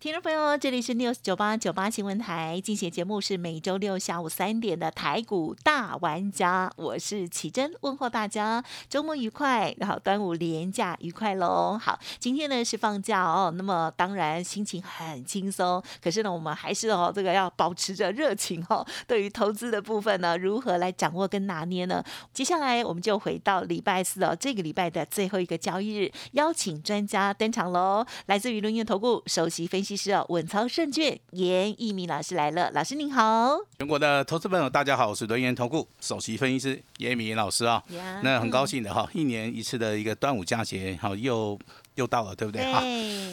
[0.00, 11.78] 听众朋友，这里是 news 九八九八新闻台，进行节目是每周六下午三点的台股大玩家，我是启珍，问候大家周末愉快，然后端午连假愉快喽。
[11.78, 18.82] 好，今天呢是放假哦，那么当然心情很轻松，可是呢我们还是哦这个要保持着热情哦。
[19.06, 22.02] 对于投资的部分呢，如何来掌握跟拿捏呢？
[22.32, 29.89] 接下来我们就回到礼拜四哦，这个礼拜的最后一个交易日，邀请专家登场喽，来自于轮源投顾首席分析。
[29.90, 32.70] 其实哦，稳操胜券，严一鸣老师来了。
[32.70, 37.82] 老师您好，全国的投资朋友大家好，我是轮研投顾首席分析师严一鸣老师啊。
[38.22, 41.58] 那很高兴的哈，一年一次的一个端午佳节，好又
[41.96, 42.80] 又到了，对不对哈？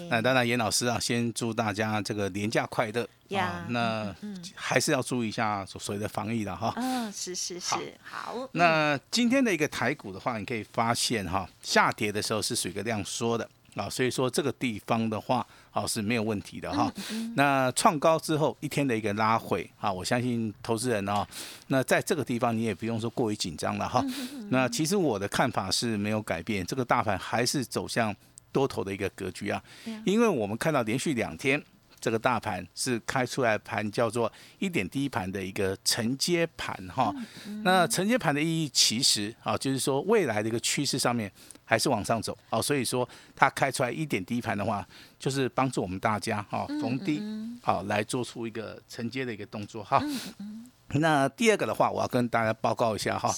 [0.09, 3.67] 那当然，严老师啊，先祝大家这个年假快乐啊。
[3.69, 4.16] 那
[4.55, 6.73] 还是要注意一下所谓的防疫的哈。
[6.78, 8.33] 嗯，是是是，好。
[8.53, 13.47] 那今天的一个台股的话，你可以发现哈，下跌的时候是属于一个量缩的
[13.78, 15.45] 啊，所以说这个地方的话。
[15.78, 16.92] 啊，是没有问题的哈。
[17.36, 21.28] 那创高之后一天的一个拉回啊，我相信投资人啊，
[21.67, 24.03] 那在这个地方你也不用说过于紧张了哈。
[24.50, 28.16] 那其实我的看法是没有改变，这个大盘还是走向
[28.52, 29.64] 多头的一个格局啊。
[30.03, 31.64] 因为我们看到连续两天
[32.00, 37.14] 这个大盘是开出来盘叫做一点低盘的一个承接盘哈。
[37.64, 41.31] 那承接盘的意义其实啊，就是说未来的一个趋势上面。
[41.70, 44.88] 还是往上走哦，所以说它开出来一点低盘的话，
[45.20, 47.22] 就是帮助我们大家哈逢低
[47.62, 50.02] 好来做出一个承接的一个动作哈。
[50.92, 53.36] 那第二个的话，我要跟大家报告一下哈，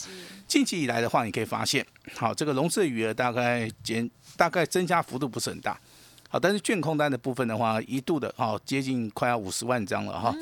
[0.47, 5.81] 近期以来的话，你可以发现好这个融资余额大概减大概增加幅度不是很大，
[6.29, 10.33] 好，但是券空单的部分的话，一度的哈接近快要五十万张了哈。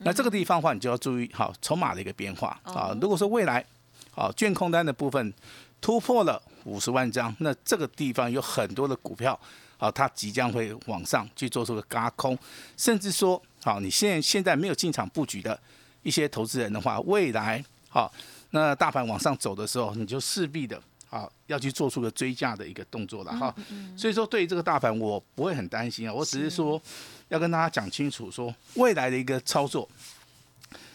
[0.00, 2.94] 那这个地方的话，你就要注意好筹码的一个变化啊。
[3.00, 3.64] 如果说未来
[4.10, 5.32] 好券空单的部分
[5.80, 6.42] 突破了。
[6.66, 9.38] 五十万张，那这个地方有很多的股票，
[9.78, 12.36] 好，它即将会往上去做出个嘎空，
[12.76, 15.56] 甚至说，好，你现在现在没有进场布局的
[16.02, 18.12] 一些投资人的话，未来，好，
[18.50, 23.54] 那大盘往上走的时候，你就势必的，好，要去做出个追价的一个动作了哈。
[23.96, 26.80] 所以说，对于这个大盘，我不会很担心啊，我只是说
[27.28, 29.88] 要跟大家讲清楚，说未来的一个操作，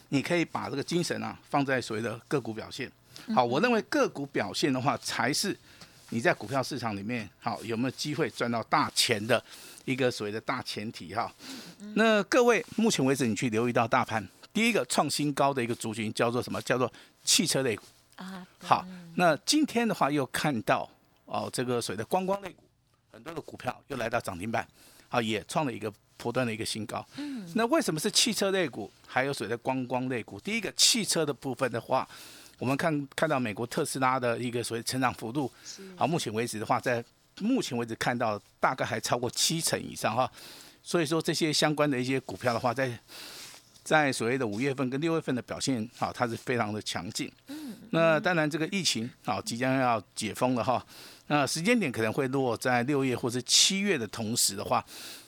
[0.10, 2.92] 你可以把这个精神啊放在所谓的个股表现。
[3.34, 5.58] 好，我认为个股表现的话，才是
[6.10, 9.42] 你在股票市场里面好有没有机会赚到大钱的
[9.86, 11.32] 一个所谓的大前提哈。
[11.96, 16.62] 那各位目前为止，你去留意到大盘第一个创新高的一个族群叫做什么？
[16.64, 16.92] 叫做
[17.24, 17.84] 汽车类股
[18.16, 18.46] 啊。
[18.60, 18.86] 好，
[19.16, 20.90] 那今天的话又看到
[21.26, 22.64] 哦，这个所谓的观光类股，
[23.12, 24.68] 很多的股票又来到涨停板，
[25.10, 27.06] 啊，也创了一个波段的一个新高。
[27.18, 27.50] 嗯。
[27.56, 30.40] 那为什么是汽车类股，还有所谓的观光类股？
[30.40, 32.08] 第一个汽车的部分的话。
[32.60, 35.52] 我们看看到美国特斯拉的一个所谓成长幅度，
[35.96, 37.04] 好，目前为止的话，在
[37.40, 40.32] 目前为止看到大概还超过七成以上哈，
[40.84, 42.88] 所以说这些相关的一些股票的话，在
[43.84, 47.32] 在所谓的五月份跟六月份的表现，好，它是非常的强劲。
[47.48, 50.86] 嗯，那当然这个疫情啊即将要解封了哈，
[51.28, 54.86] 那时间点可能会落在六月或者七月的同时的话，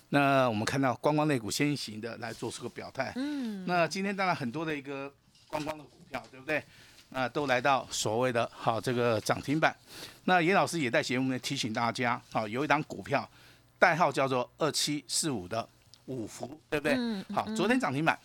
[0.09, 3.11] 那我们看到观光类股先行的来做出个表态。
[3.15, 5.11] 嗯，那今天当然很多的一个
[5.47, 6.63] 观光的股票，对不对？
[7.11, 9.75] 啊，都来到所谓的好这个涨停板。
[10.23, 13.29] 那严老师也在节目里面提醒大家，好有一档股票，
[13.77, 15.67] 代号叫做二七四五的
[16.05, 16.97] 五福，对不对？
[17.31, 18.17] 好，昨天涨停板，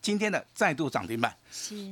[0.00, 1.34] 今天的再度涨停板，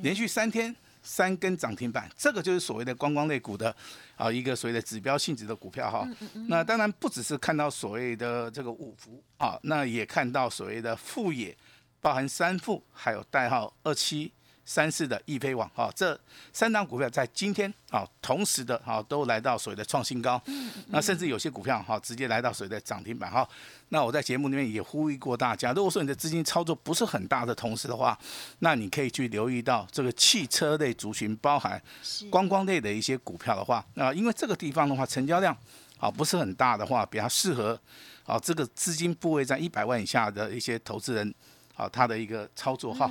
[0.03, 3.75] 连续三天三根涨停板，这个就是所谓的观光类股的
[4.17, 6.09] 啊一个所谓的指标性质的股票哈。
[6.49, 11.57] 那当然不只是看到所谓的这个五福啊，那也看到所谓的富野，
[12.01, 14.33] 包含三富，还有代号二七。
[14.67, 16.19] 三四的易飞网哈，这
[16.53, 20.43] 三档股票在今天啊，同时的啊都来到所谓的创新高，
[20.89, 23.49] 那甚至有些股票哈直接来到所谓的涨停板哈。
[23.91, 28.19] 那我在节目里面也呼吁过大家，如果说你的资金操作不是很大的同时的话，
[28.59, 31.81] 那你可以去留意到这个汽车类族群，包含
[32.29, 35.57] 观光类的一些股票的话，那因为这个地方的话成交量
[35.99, 37.81] 啊不是很大的话，比较适合
[38.25, 41.33] 啊这个资金部位在一百万以下的一些投资人。
[41.79, 43.11] 好，他的一个操作哈，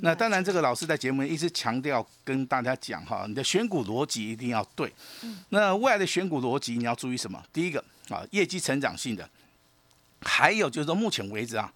[0.00, 4.90] 那当然这个老师在节目一直强调跟大家讲哈，你的选股逻辑一定要对。
[5.50, 7.44] 那未来的选股逻辑你要注意什么？
[7.52, 9.28] 第一个啊，业绩成长性的，
[10.22, 11.70] 还有就是说目前为止啊，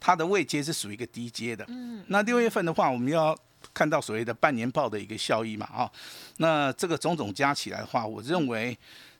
[0.00, 1.62] 它的位阶是属于一个低阶的。
[1.68, 2.02] 嗯。
[2.06, 3.36] 那六月份的话，我们要
[3.74, 5.92] 看到所谓的半年报的一个效益嘛，啊，
[6.38, 8.74] 那这个种种加起来的话，我认为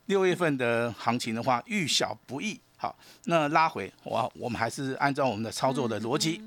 [0.07, 2.59] 六月份的行情的话，遇小不易。
[2.81, 6.41] 好，那拉回我我们还是按照我们的操作的逻辑，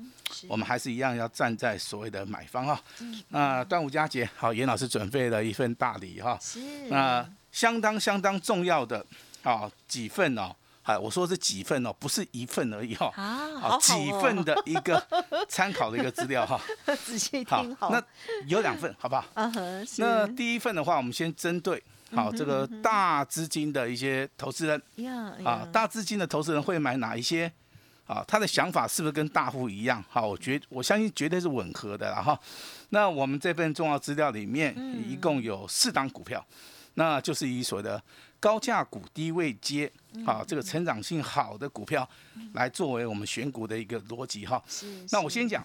[0.48, 2.80] 我们还是一样要站在所谓的买方哈。
[3.28, 6.38] 那端午佳节，好，严老师准备了一份大礼哈。
[6.40, 6.58] 是。
[6.88, 9.04] 那相当相当重要的
[9.42, 13.12] 啊几份哦，哎，我说是几份哦，不是一份而已哈。
[13.14, 15.06] 啊，好几份的一个
[15.50, 16.58] 参考的一个资料哈。
[17.04, 17.90] 仔细听好。
[17.90, 18.02] 那
[18.46, 19.22] 有两份，好不好？
[19.34, 19.86] 嗯哼。
[19.98, 21.82] 那第一份的话，我们先针对。
[22.14, 24.82] 好，这个大资金的一些投资人，
[25.44, 27.50] 啊，大资金的投资人会买哪一些？
[28.06, 30.04] 啊，他的想法是不是跟大户一样？
[30.10, 32.38] 好，我觉我相信绝对是吻合的了哈。
[32.90, 34.76] 那我们这份重要资料里面，
[35.08, 36.44] 一共有四档股票，
[36.94, 38.02] 那就是以所谓的
[38.38, 39.90] 高价股、低位接，
[40.26, 42.06] 啊，这个成长性好的股票，
[42.52, 44.62] 来作为我们选股的一个逻辑哈。
[45.10, 45.64] 那我先讲。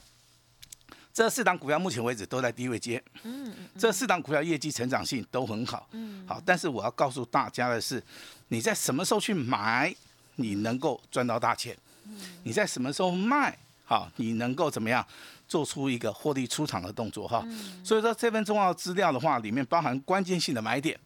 [1.17, 7.99] 这四档股票目前为止都在低位接，嗯，这四档股票业绩成长性都很好，嗯，好，但是我要告诉大家的是，
[8.49, 9.91] 你在什么时候去买，
[10.35, 11.75] 你能够赚到大钱，
[12.05, 15.03] 嗯，你在什么时候卖，好，你能够怎么样
[15.47, 17.43] 做出一个获利出场的动作哈，
[17.83, 20.99] 所以说这份重要资料的话，里面包含关键性的买点，哦，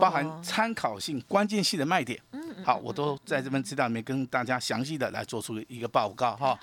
[0.00, 2.20] 包含参考性关键性的卖点。
[2.64, 6.58] 好，我都在这份资料里面跟大家详细的来做出一个报告哈。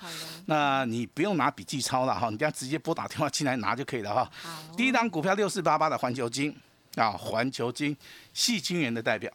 [0.46, 4.30] 那你不用拿笔记抄了哈，你这样直接拨打电话进来拿就可以了哈。
[4.76, 6.54] 第一档股票六四八八的环球金
[6.96, 7.96] 啊，环球金
[8.34, 9.32] 细晶圆的代表。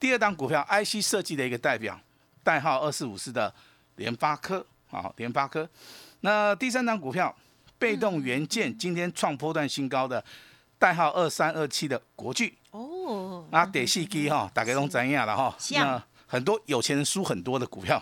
[0.00, 2.00] 第二档股票 IC 设计的一个代表，
[2.42, 3.52] 代号二四五四的
[3.96, 5.68] 联发科啊，联发科。
[6.20, 7.34] 那第三档股票
[7.78, 10.24] 被动元件今天创波段新高的，
[10.78, 12.56] 代号二三二七的国巨。
[13.08, 15.56] 哦，那电视机哈，大概都怎样了哈？
[15.72, 17.96] 那很多有钱人输很多的股票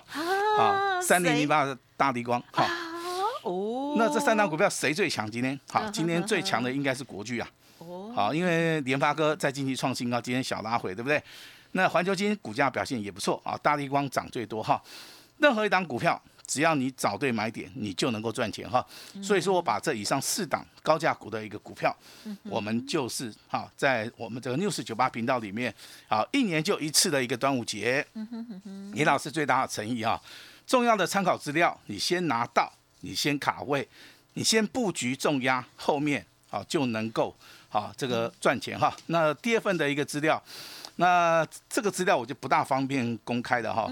[0.58, 2.66] 啊，三零零八的大地光哈。
[3.44, 5.30] 哦，那这三档股票谁最强？
[5.30, 7.48] 今天好，今天最强的应该是国巨啊。
[7.78, 11.22] 哦，好，因为联发哥在近期创新高，今天小拉回，对不对？
[11.70, 14.82] 那环球金股价表现也不错啊，大地光涨最多哈。
[15.38, 16.20] 任何一档股票。
[16.46, 18.84] 只要你找对买点，你就能够赚钱哈。
[19.22, 21.94] 所以说我把这以上四档高价股的一个股票，
[22.44, 25.74] 我们就是哈，在我们这个六四九八频道里面，
[26.08, 28.06] 啊，一年就一次的一个端午节，
[28.92, 30.20] 李老师最大的诚意哈，
[30.66, 33.86] 重要的参考资料你先拿到，你先卡位，
[34.34, 37.34] 你先布局重压，后面啊就能够
[37.70, 38.96] 啊这个赚钱哈。
[39.06, 40.42] 那第二份的一个资料。
[40.98, 43.86] 那这个资料我就不大方便公开的哈。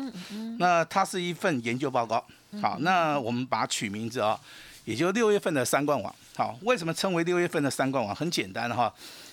[0.59, 2.27] 那它是一份研究报告。
[2.61, 4.39] 好，那我们把它取名字啊，
[4.85, 6.15] 也就六月份的三冠王。
[6.37, 8.15] 好，为什么称为六月份的三冠王？
[8.15, 8.93] 很简单哈，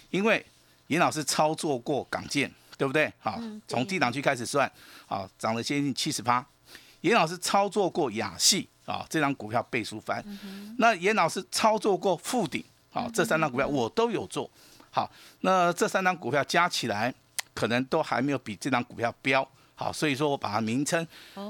[0.09, 0.45] 因为
[0.87, 3.11] 严老师操作过港建，对不对？
[3.19, 4.71] 好，从低档区开始算，
[5.07, 6.45] 好，涨了接近七十八。
[7.01, 10.23] 严老师操作过亚细啊，这张股票倍数翻。
[10.77, 14.49] 那严老师操作过富鼎，好，这三张股票我都有做。
[14.91, 15.09] 好，
[15.41, 17.13] 那这三张股票加起来。
[17.53, 19.45] 可能都还没有比这张股票标
[19.81, 21.07] 好，所以说我把它名称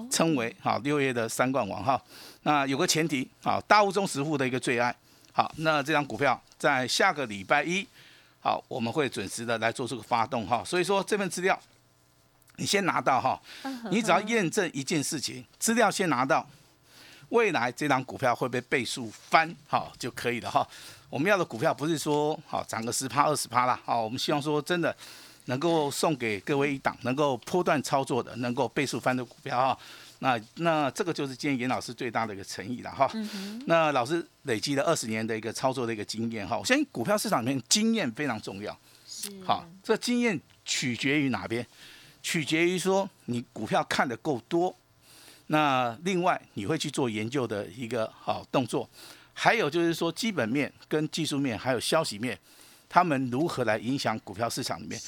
[0.09, 2.01] 称为好六月的三冠王哈。
[2.43, 4.95] 那有个前提好，大物中实户的一个最爱
[5.33, 7.85] 好，那这张股票在下个礼拜一
[8.39, 10.63] 好，我们会准时的来做这个发动哈。
[10.65, 11.59] 所以说这份资料
[12.55, 13.37] 你先拿到哈，
[13.91, 16.47] 你只要验证一件事情，资料先拿到，
[17.29, 20.65] 未来这张股票会被倍数翻好就可以了哈。
[21.09, 24.95] 我们要的股票不是说好涨个十趴二十趴啦，好，我们希望说真的。
[25.45, 29.77] 能够送给各位一档能够波段操作的、能够倍数翻的股票哈，
[30.19, 33.11] 那那这个就是今天严老师最大的一个诚意了哈。
[33.65, 38.77] 那老师累积了二十年的一个操作的一个经验哈，我相信股票市场里面经验非常重要。
[39.43, 41.65] 好，这经验取决于哪边？
[42.23, 44.75] 取决于说你股票看的够多，
[45.47, 48.87] 那另外你会去做研究的一个好动作，
[49.33, 52.37] 还有就是说基本面跟技术面还有消息面。
[52.91, 54.99] 他们如何来影响股票市场里面？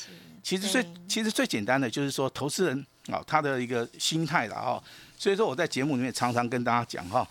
[0.42, 4.82] 其实最其实最简单的就是说，投资人啊，他的一个心态了哈。
[5.18, 7.28] 所以说我在节目里面常常跟大家讲哈，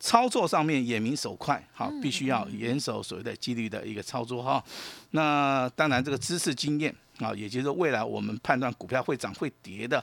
[0.00, 4.64] 操作上面眼明手快，哈，必须要严守所谓的纪律的一个操作哈。
[5.10, 10.02] 那当然这个知识经验啊，也就是未来我们判断股票会涨会跌的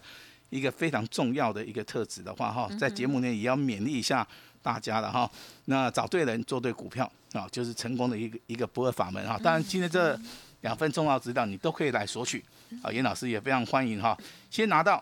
[0.52, 4.28] 一个非常重要的一个特质的话哈，在节目里也要勉励一下
[4.62, 5.30] 大家了哈。
[5.66, 7.12] 那找对人做对股票。
[7.34, 9.40] 啊，就是成功的一个一个不二法门哈。
[9.42, 10.20] 当然，今天这
[10.64, 12.44] 两份重要指导你都可以来索取
[12.84, 12.92] 啊。
[12.92, 14.18] 严老师也非常欢迎哈。
[14.50, 15.02] 先拿到，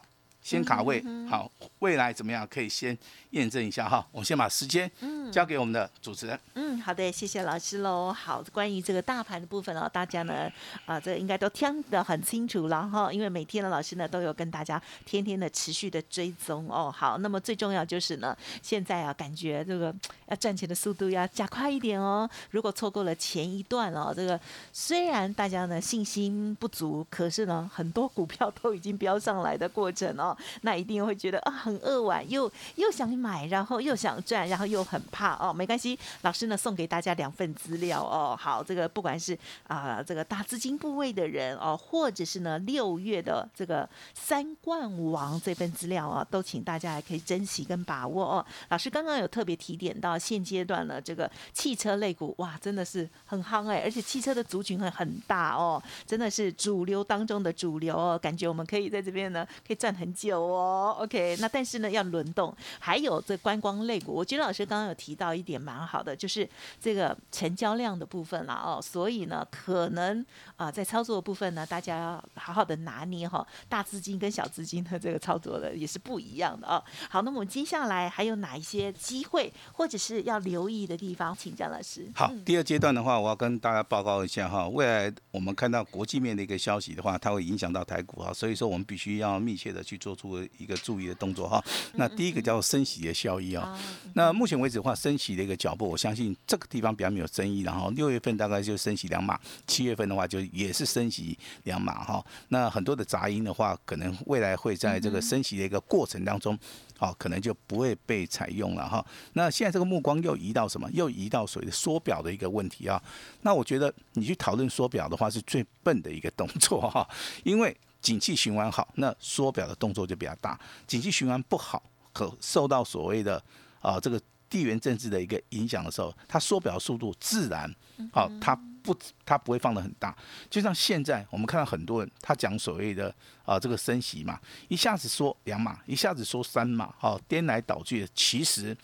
[0.50, 2.98] 先卡位，好，未来怎么样可以先
[3.30, 4.04] 验证一下哈。
[4.12, 4.90] 我们先把时间
[5.32, 6.40] 交给我们的主持人。
[6.56, 8.12] 嗯，好的，谢谢老师喽。
[8.12, 10.52] 好，关于这个大盘的部分哦，大家呢
[10.88, 13.14] 啊，这应该都听得很清楚了哈。
[13.14, 16.92] 因为每天的老师呢都有跟大家天天的持续的追踪哦。
[16.92, 19.94] 好，那么最重要就是呢，现在啊，感觉这个
[20.30, 22.28] 要赚钱的速度要加快一点哦。
[22.50, 24.40] 如果错过了前一段哦，这个
[24.74, 35.54] 虽然大家呢信心不足，可是呢很多股票都已经飙上来的过程哦，那一定会觉得啊很扼腕，又又想买，然后又想赚，然后又很怕哦。
[35.54, 38.38] 没关系，老师呢送给大家两份资料哦。
[38.40, 48.46] 好，这个不管是啊这个大资金部位的人哦，或者是呢六月的这个三冠王这份资料啊，都请大家还可以珍惜跟把握哦。
[48.70, 60.98] 老师刚刚有特别提点到，现阶段呢这个汽车类股哇真的是很夯哎，而且汽车的族群很很大哦，真的是主流当中的主流哦，感觉我们可以在这边呢可以赚很久哦。
[61.00, 66.48] OK，那但是呢要轮动，还有这观光类股，我觉得老师刚刚有提到一点蛮好的，就是
[66.82, 70.26] 这个成交量的部分了哦，所以呢可能
[70.58, 76.84] 啊在操作的部分呢，大家要好好的拿捏哈，大资金跟小资金的这个操作的也是不一样的哦。
[77.10, 82.08] 好，那么我们接下来还有哪一些机会或者是要留意的地方，请江老师。
[82.16, 91.64] 好，第二阶段的话，我要跟大家报告一下哈，未来我们看到国际面的一个消息的话，它会影响到台股啊，所以说我们必须要密切的去做出一个注意的动作哈。
[91.94, 93.80] 那第一个叫做升息的效益啊，
[94.14, 102.26] 那目前为止的话，升息的一个脚步，我相信这个地方比较没有争议，然后六月份大概就升息两码，七月份的话就也是升息两码哈。
[102.50, 106.58] 那很多的杂音的话，可能未来会在这个升息的一个过程当中。
[106.98, 109.06] 好，可能就不会被采用了哈。
[109.32, 110.86] 那现在这个目光又移到什么？
[110.92, 113.02] 又移到所谓的缩表的一个问题啊。
[113.44, 117.08] 那我觉得你去讨论缩表的话，是最笨的一个动作哈。
[117.44, 123.44] 因为景气循环好，那缩表的动作就比较大；景气循环不好，可受到所谓的
[123.82, 127.74] 啊这个地缘政治的一个影响的时候，它缩表速度自然
[128.12, 128.60] 好，它。
[128.82, 130.18] 不，它不会放得很大，
[130.50, 133.14] 就像现在我们看到很多人，他讲所谓的
[133.44, 134.40] 啊这个升息嘛，
[134.70, 138.76] 一下子说两码，一下子说三码，好颠来倒去的，其实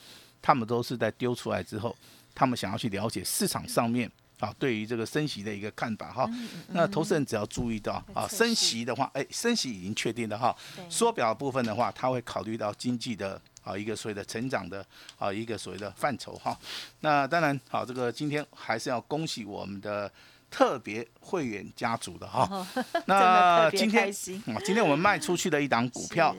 [0.42, 1.96] 他们都是在丢出来之后，
[2.36, 6.30] 他们想要去了解市场上面啊对于这个升息的一个看法哈。
[6.70, 10.56] 那投资人只要注意到啊升息的话，哎升息已经确定了哈，
[10.90, 13.42] 缩表部分的话，他会考虑到经济的。
[13.66, 14.86] 啊，一个所谓的成长的
[15.18, 16.56] 啊，一个所谓的范畴哈。
[17.00, 20.08] 那当然，好，这个今天还是要恭喜我们的
[20.52, 22.48] 特别会员家族的哈。
[23.08, 24.08] 那今天
[24.46, 26.36] 啊，今天我们卖出去的一档股 票，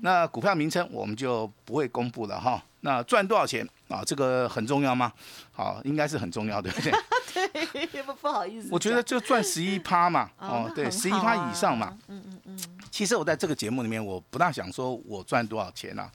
[0.00, 2.60] 那股票名称我们就不会公布了哈。
[2.80, 4.02] 那赚多少钱啊？
[4.04, 5.12] 这个很重要吗？
[5.52, 6.92] 好，应该是很重要，对不对？
[7.74, 8.68] 对，不 不好意思。
[8.70, 11.98] 我觉得就赚十一趴嘛， 哦，对，十一趴以上嘛。
[12.08, 12.58] 嗯嗯嗯。
[12.90, 16.10] 其实我在这个节目里面，我不大想说我赚多少钱啊。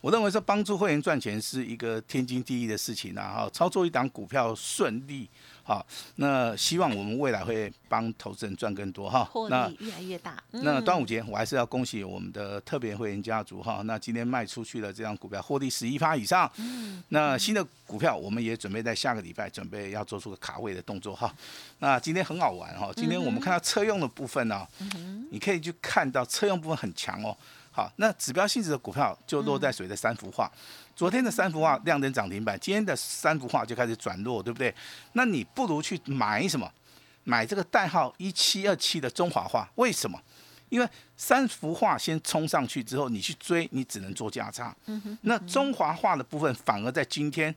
[0.00, 3.44] 我认为说帮助会员赚钱是一个天经地义的事情啊！
[3.44, 5.30] 哈，操作一档股票顺利，
[5.64, 9.22] 好，那希望我们未来会帮投资人赚更多哈。
[9.24, 10.42] 获利越来越大。
[10.50, 13.80] 那端午节我还是要恭喜我们的特别会员家族哈。
[13.84, 16.50] 那今天卖出去的这张股票，获利十一趴以上。
[16.56, 17.02] 嗯。
[17.10, 21.32] 那新的股票我们也准备在下个礼拜准备要做出个卡位的动作哈。
[21.78, 24.66] 那今天很好玩哈，今天我们看到车用的部分呢，
[25.30, 27.36] 你可以去看到车用部分很强哦。
[27.74, 30.50] 好，那指标性质的股票就落在水的三幅画。
[30.94, 34.74] 昨天的三幅画亮灯涨停板，今天的三幅画就开始转弱，对不对？
[35.14, 36.70] 那你不如去买什么？
[37.24, 39.68] 买这个代号一七二七的中华画。
[39.76, 40.20] 为什么？
[40.68, 44.74] 因为三幅画先冲上去之后，你去追，你只能做价差。
[45.22, 47.54] 那中华画的部分反而在今天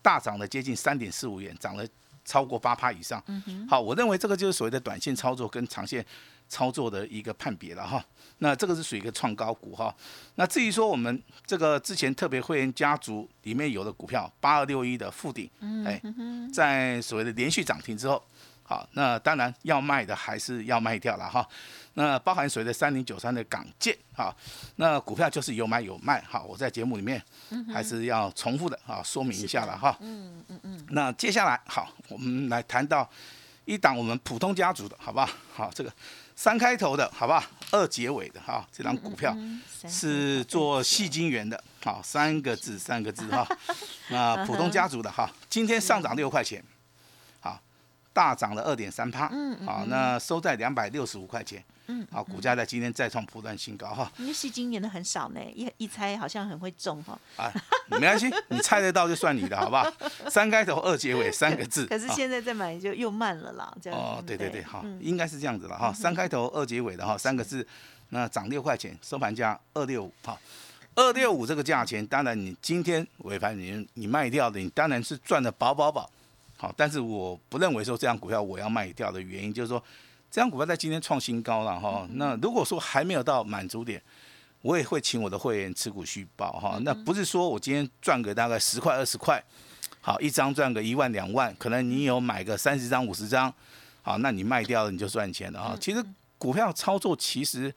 [0.00, 1.86] 大涨了接近三点四五元，涨了
[2.24, 3.22] 超过八趴以上。
[3.68, 6.04] 好，我认为这个就是所谓的短线操作跟长线。
[6.52, 8.04] 操作的一个判别了哈，
[8.40, 9.94] 那这个是属于一个创高股哈。
[10.34, 15.48] 那至于说我们这个之前特别会员家族里面有的股票八二六一的附顶，
[15.86, 15.98] 哎，
[16.52, 18.22] 在所谓的连续涨停之后，
[18.62, 21.48] 好，那当然要卖的还是要卖掉了哈。
[21.94, 24.36] 那包含所谓的三零九三的港建，哈，
[24.76, 26.42] 那股票就是有买有卖哈。
[26.42, 27.22] 我在节目里面
[27.72, 29.96] 还是要重复的啊，说明一下了哈。
[30.00, 30.86] 嗯嗯嗯。
[30.90, 33.08] 那接下来好，我们来谈到
[33.64, 35.30] 一档我们普通家族的好不好？
[35.54, 35.90] 好，这个。
[36.42, 37.40] 三开头的好不好？
[37.70, 39.32] 二结尾的哈，这张股票
[39.88, 43.46] 是做细晶圆的，好，三个字，三个字哈。
[44.10, 46.71] 那普通家族的哈，今天上涨六块钱，好，
[48.12, 57.18] 大涨了二点三帕，嗯嗯好，那收在两百六十五块钱，嗯，好，股价在今天再创波段新高哈，因为戏精演的很少呢，一一猜好像很会中哈。
[57.36, 57.50] 啊，
[57.90, 59.90] 没关系， 你猜得到就算你的好不好？
[60.28, 63.98] 三开头二结尾三个字，啊 可是现在再买就又慢了啦，这样。
[63.98, 67.66] 哦，嗯对对对，好，嗯应该是这样子了哈，三开头二结尾的哈，三个字，
[68.10, 70.38] 那涨六块钱，收盘价二六五哈，
[70.94, 76.08] 二六五这个价钱，当然你今天尾盘你你卖掉的，你当然是赚的饱饱饱，
[76.62, 79.82] 好，但是我不认为说这样股票我要卖掉的原因，就是说
[80.30, 84.00] 这样股票在今天创新高了哈，那如果说还没有到满足点。
[84.62, 89.42] 我也会请我的会员持股续报哈，那不是说我今天赚个大概十块二十块，
[90.00, 93.52] 好一张赚个一万两万，可能你有买个三十张五十张，
[94.02, 95.76] 好，那你卖掉了你就赚钱了哈。
[95.80, 96.00] 其实
[96.38, 97.74] 股票操作其实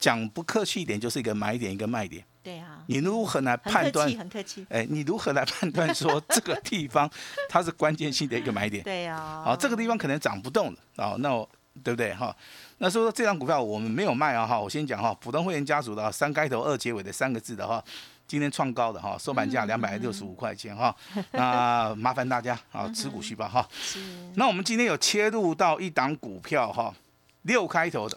[0.00, 4.18] 讲不客气一点，就是一个买点一个卖点，对啊，你如何来判断很客气，？
[4.18, 4.66] 很客气。
[4.70, 7.10] 哎，你如何来判断说这个地方
[7.48, 8.84] 它是关键性的一个买点？
[8.84, 9.42] 对呀。
[9.44, 11.48] 好，这个地方可能涨不动了，哦，那我
[11.82, 12.32] 对不对哈？
[12.78, 17.82] 那所以说这张股票我们没有卖啊哈，我先讲哈，普通会员家族的三开头二结尾的三个字的哈，
[18.28, 20.94] 今天创高的哈，收盘价两百六十五块钱哈，
[21.32, 23.68] 那麻烦大家啊持股续报哈。
[23.76, 23.98] 是，
[24.36, 26.94] 那我们今天有切入到一档股票哈，
[27.42, 28.16] 六开头的，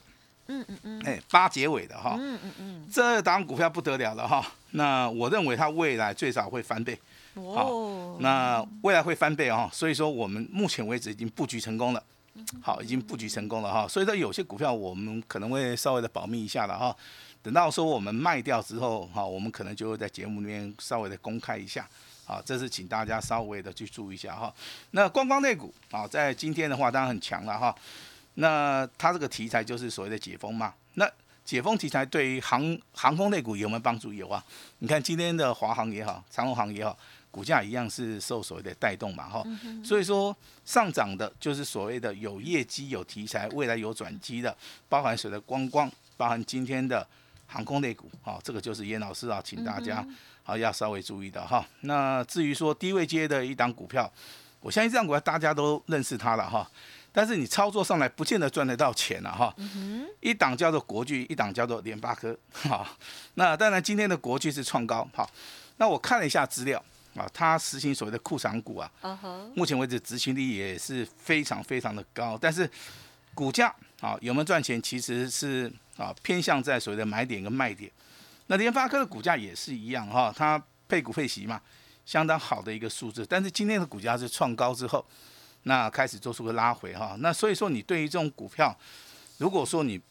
[0.49, 4.45] 嗯嗯嗯，哎，八结尾的哈，嗯嗯嗯，这档股票不得了了哈。
[4.71, 6.99] 那我认为它未来最少会翻倍。
[7.35, 12.03] 哦，那未来会翻倍哦，所以说我们目前为止已经布局成功了，
[12.61, 13.87] 好，已经布局成功了哈。
[13.87, 16.93] 所以说有些股票我们可能会稍微的保密一下了哈，
[17.41, 21.87] 等到说我们卖掉之后哈，我们可能就会在节目里面稍微的公开一下。
[22.25, 24.53] 好，这是请大家稍微的去注意一下哈。
[24.91, 27.73] 那观光类股啊，在今天的话当然很强了哈。
[28.35, 30.73] 那它这个题材就是所谓的解封嘛。
[30.95, 31.09] 那
[31.45, 34.13] 解封题材对于航航空类股有没有帮助？
[34.13, 34.43] 有啊。
[34.79, 36.95] 你看今天的华航也好，长荣航也好，
[37.31, 39.43] 股价一样是受所谓的带动嘛，哈、
[39.83, 44.55] 所以说上涨的就是所谓的有业绩、有题材、未来有转机的，
[44.87, 47.05] 包含所谓的观光，包含今天的
[47.47, 50.05] 航空类股，哈、这个就是严老师啊，请大家
[50.43, 51.65] 啊要稍微注意的哈。
[51.81, 54.11] 那至于说低位接的一档股票，
[54.59, 56.69] 我相信这档股票大家都认识它了哈。
[57.11, 59.53] 但是你操作上来不见得赚得到钱了哈，
[60.19, 62.87] 一档叫做国巨，一档叫做联发科，哈，
[63.33, 65.29] 那当然今天的国巨是创高，哈，
[65.77, 66.83] 那我看了一下资料
[67.15, 68.91] 啊，它实行所谓的库藏股啊，
[69.55, 72.69] 目前为止执行力也是非常非常的高，但是
[73.33, 77.91] 股价啊有没有赚钱，其实是啊偏向在所谓的买点跟卖点。
[78.47, 81.61] 那联发科的股价也是一样哈，它配股配息嘛，
[82.05, 83.25] 相当好的一个数字。
[83.27, 85.05] 但是今天的股价是创高之后，
[85.69, 87.15] 那开始做出个拉回哈。
[87.19, 88.75] 那所以说你对于这种股票，
[89.37, 90.01] 如果说你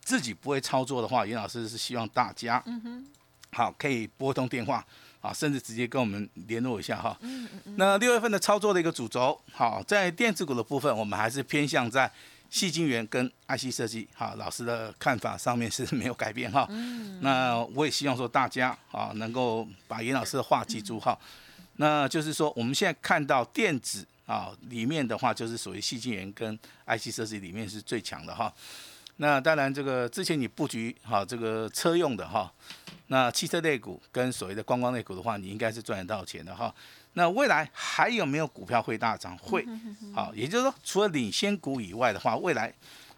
[0.00, 2.62] 自己不会操作的话，严老师是希望大家，
[3.52, 4.86] 好可以拨通电话。
[5.20, 7.18] 啊，甚至直接跟我们联络一下哈。
[7.74, 12.08] 那六月份的操作的一个主轴，好，在电子股的部分，我们还是偏向在
[12.50, 16.68] 细晶圆跟 IC 设计，哈，老师的看法上面是没有改变哈。
[17.20, 21.18] 那我也希望说大家啊，能够把严老师的话记住哈。
[21.78, 28.52] 那就是说，我们现在看到电子啊里面的话，就是属于细晶圆跟 IC 设计里面是最强的哈。
[29.16, 32.52] 那当然，这个之前你布局哈这个车用的哈，
[33.08, 36.72] 那汽车类股跟所谓的观光类股的话，你应该是赚得到钱的哈。
[37.14, 39.36] 那未来还有没有股票会大涨？
[39.38, 39.66] 会，
[40.14, 42.72] 好，也就是说，除了领先股以外的话，未来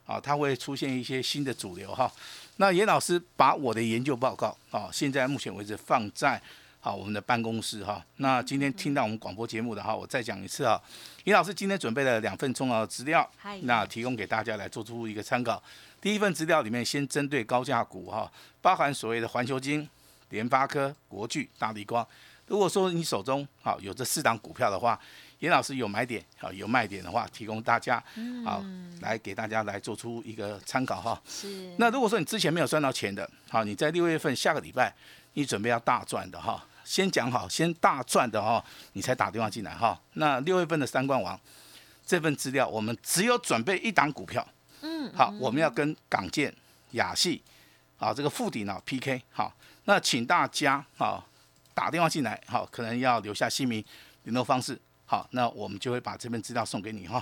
[0.07, 2.11] 啊它会出现一些新的主流哈。
[2.57, 6.41] 那严老师把我的研究报告啊，现在目前为止放在
[6.81, 8.03] 好我们的办公室哈。
[8.17, 10.81] 那今天听到我们广播节目的哈，我再讲一次啊，
[11.25, 13.31] 尹老师今天准备了两份重要的资料，
[13.63, 15.63] 那提供给大家来做出一个参考。
[16.01, 19.87] 第一份资料里面，先针对高价股哈，包含所谓的环球金、
[20.31, 22.07] 联发科、国巨、大力光。
[22.47, 24.99] 如果说你手中好有这四档股票的话，
[25.41, 28.03] 严老师有买点好有卖点的话，提供大家
[28.45, 28.63] 好
[29.01, 31.21] 来给大家来做出一个参考哈。
[31.27, 34.95] 是那如果说你之前没有赚到钱的，好，你在六月份下个礼拜
[35.33, 39.99] 你准备要大赚的哈，先讲好，先大赚的哈，你才打电话进来哈。
[40.15, 41.39] 那六月份的三冠王
[42.05, 44.47] 这份资料，我们只有准备一档股票，
[44.83, 46.55] 嗯，好，我们要跟港建、
[46.91, 47.43] 亚系，
[47.99, 51.25] 啊这个富鼎脑 PK，好，那请大家啊
[51.73, 53.83] 打电话进来，好，可能要留下姓名、
[54.25, 54.79] 联络方式，
[55.11, 57.21] 好，那我们就会把这份资料送给你哈。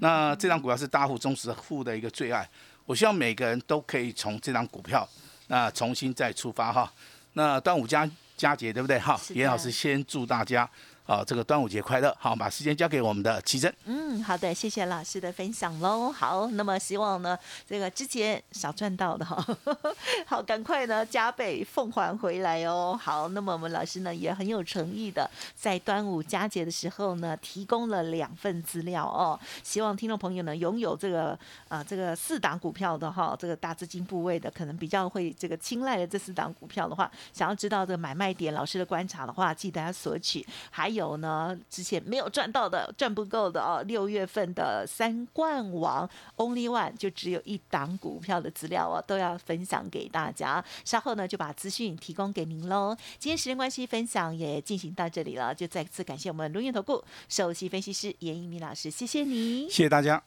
[0.00, 2.46] 那这张股票是大户、忠实户的一个最爱，
[2.84, 5.08] 我希望每个人都可以从这张股票
[5.46, 6.92] 那重新再出发哈。
[7.32, 8.98] 那端午佳佳节对不对？
[8.98, 10.68] 哈严老师先祝大家
[11.10, 12.16] 啊，这个端午节快乐！
[12.20, 13.74] 好，把时间交给我们的奇珍。
[13.86, 16.12] 嗯，好的，谢谢老师的分享喽。
[16.12, 17.36] 好，那么希望呢，
[17.68, 19.44] 这个之前少赚到的哈，
[20.24, 22.96] 好，赶快呢加倍奉还回来哦。
[23.02, 29.36] 好，那么我们老师呢也很有诚意的，在端午佳节的时候呢，提供了两份资料哦。
[29.64, 40.46] 希望听众朋友呢拥有这个啊这个四档股票的哈，这个大资金部位的，可能比较会这个青睐的这四档股票的话，想要知道这个买卖点，老师的观察的话，记得要索取。
[40.70, 40.99] 还有。
[41.00, 43.82] 有呢，之前没有赚到的，赚不够的哦。
[43.86, 50.62] 六月份的三冠王 Only One 就只有一档股票的资料哦，都要分享给大家。
[50.84, 52.94] 稍后呢，就把资讯提供给您喽。
[53.18, 60.22] 今天时间关系，分享也进行到这里了，就再次感谢我们龙岩投顾首席分析师严一鸣老师，谢谢你，谢谢大家。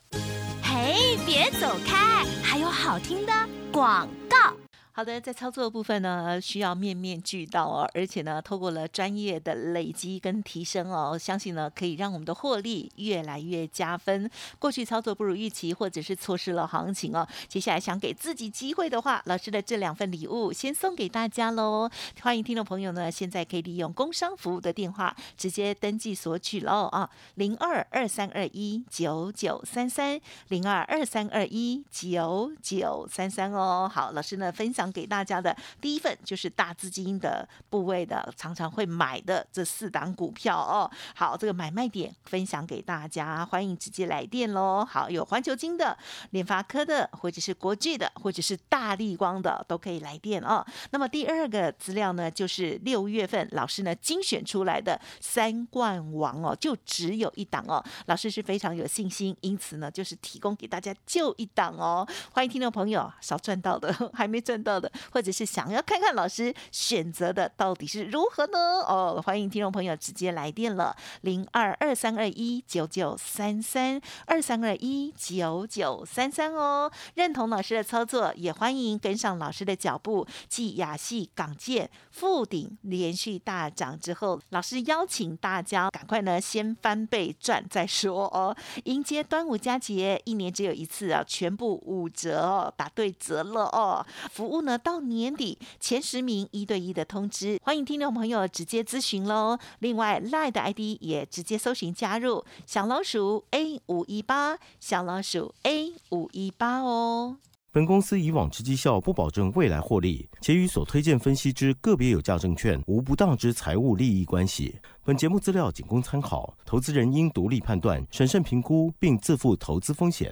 [0.64, 3.32] 嘿，别走开，还有好听的
[3.72, 4.63] 广告。
[4.96, 14.30] 好的，在操作部分呢，需要面面俱到哦，而且呢，透过了专业的累积跟提升哦，相信呢，可以让我们的获利越来越加分。
[14.60, 21.90] 过去操作不如预期，或者是错失了行情哦，接下来想给自己机会的话，老师的这两份礼物先送给大家喽。
[22.22, 33.90] 欢迎听众朋友呢，现在可以利用工商服务的电话直接登记索取喽啊，零二二三二一九九三三，零二二三二一九九三三哦。
[33.92, 34.83] 好，老师呢分享。
[34.92, 40.90] 给大家的第一份就是大资金的部位的，常常会买的这四档股票哦。
[41.16, 44.86] 好，这个买卖点分享给大家，欢迎直接来电喽。
[44.86, 45.98] 好，有环球金的、
[46.32, 50.66] 联发科的，或者是国巨的，或者是大力光的，都可以来电哦。
[50.92, 57.84] 那么第二个资料呢，就是六月份老师呢精选出来的三冠王哦，就只有一档哦。
[58.08, 62.08] 老师是非常有信心，因此呢，就是提供给大家就一档哦。
[62.34, 64.73] 欢迎听众朋友少赚到的， 还没赚到。
[65.12, 68.58] 或者是想要看看老师选择的到底是如何呢？
[68.88, 76.92] 哦，欢迎听众朋友直接来电了，零二二三二一九九三三二三二一九九三三哦。
[77.14, 80.26] 认同老师的操作，也欢迎跟上老师的脚步。
[80.48, 88.56] 继亚细港建复顶连续大涨之后，老师邀请大家赶快呢先翻倍赚再说哦。
[88.86, 94.63] 迎接端午佳节，一年只有一次啊，全部五折哦，打对折了哦，服务。
[94.64, 99.58] 呢，到年底前十名一对一的通知，欢迎听众朋友直接咨询喽。
[99.80, 107.38] 另外，Line 的 ID 也直接搜寻加入小老鼠 A 五一八，小老鼠 A 五一八哦。
[107.72, 114.76] 本公司以往之绩效不保证未来获利，且与所推荐分析之个别有价证券无不当之财务利益关系。
[115.04, 120.32] 本节目资料仅供参考，投资人应独立判断、审慎评估，并自负投资风险。